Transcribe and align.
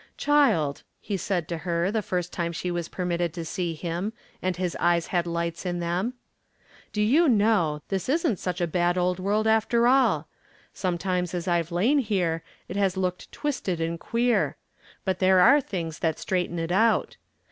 "Child," 0.17 0.81
he 0.99 1.15
said 1.15 1.47
to 1.49 1.59
her 1.59 1.91
the 1.91 2.01
first 2.01 2.33
time 2.33 2.51
she 2.53 2.71
was 2.71 2.87
permitted 2.89 3.35
to 3.35 3.45
see 3.45 3.75
him, 3.75 4.13
and 4.41 4.55
his 4.57 4.75
eyes 4.79 5.05
had 5.13 5.27
lights 5.27 5.63
in 5.63 5.79
them: 5.79 6.15
"do 6.91 7.03
you 7.03 7.29
know, 7.29 7.83
this 7.89 8.09
isn't 8.09 8.39
such 8.39 8.59
a 8.59 8.65
bad 8.65 8.97
old 8.97 9.19
world 9.19 9.45
after 9.45 9.87
all. 9.87 10.27
Sometimes 10.73 11.35
as 11.35 11.47
I've 11.47 11.71
lain 11.71 11.99
here, 11.99 12.41
it 12.67 12.77
has 12.77 12.97
looked 12.97 13.31
twisted 13.31 13.79
and 13.79 13.99
queer. 13.99 14.55
But 15.05 15.19
there 15.19 15.39
are 15.39 15.61
things 15.61 15.99
that 15.99 16.17
straighten 16.17 16.57
it 16.57 16.71
out. 16.71 17.17